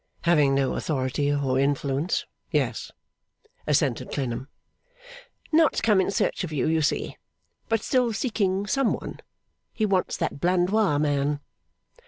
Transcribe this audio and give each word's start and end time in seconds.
'Having 0.23 0.55
no 0.55 0.73
authority, 0.73 1.31
or 1.31 1.59
influence 1.59 2.25
yes,' 2.49 2.91
assented 3.67 4.11
Clennam. 4.11 4.47
'Not 5.51 5.83
come 5.83 6.01
in 6.01 6.09
search 6.09 6.43
of 6.43 6.51
you, 6.51 6.65
you 6.67 6.81
see; 6.81 7.17
but 7.69 7.83
still 7.83 8.11
seeking 8.11 8.65
some 8.65 8.93
one. 8.93 9.19
He 9.71 9.85
wants 9.85 10.17
that 10.17 10.39
Blandois 10.39 10.97
man. 10.97 11.39